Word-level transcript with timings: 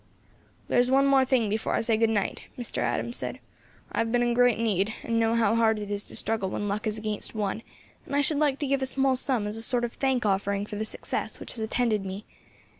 "There 0.67 0.79
is 0.79 0.89
one 0.89 1.05
more 1.05 1.25
thing 1.25 1.47
before 1.47 1.75
I 1.75 1.81
say 1.81 1.95
good 1.95 2.09
night," 2.09 2.45
Mr. 2.57 2.79
Adams 2.79 3.17
said. 3.17 3.37
"I 3.91 3.99
have 3.99 4.11
been 4.11 4.23
in 4.23 4.33
great 4.33 4.57
need, 4.57 4.95
and 5.03 5.19
know 5.19 5.35
how 5.35 5.53
hard 5.53 5.77
it 5.77 5.91
is 5.91 6.03
to 6.05 6.15
struggle 6.15 6.49
when 6.49 6.67
luck 6.67 6.87
is 6.87 6.97
against 6.97 7.35
one, 7.35 7.61
and 8.07 8.15
I 8.15 8.21
should 8.21 8.39
like 8.39 8.57
to 8.57 8.65
give 8.67 8.81
a 8.81 8.87
small 8.87 9.15
sum 9.15 9.45
as 9.45 9.57
a 9.57 9.61
sort 9.61 9.85
of 9.85 9.93
thank 9.93 10.25
offering 10.25 10.65
for 10.65 10.75
the 10.77 10.85
success 10.85 11.39
which 11.39 11.51
has 11.51 11.59
attended 11.59 12.03
me. 12.03 12.25